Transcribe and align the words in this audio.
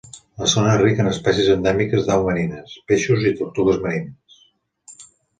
La 0.41 0.47
zona 0.51 0.69
és 0.75 0.79
rica 0.83 1.03
en 1.05 1.09
espècies 1.09 1.49
endèmiques 1.55 2.07
d'aus 2.07 2.23
marines, 2.29 2.73
peixos 2.93 3.27
i 3.33 3.33
tortugues 3.43 3.77
marines. 3.85 4.41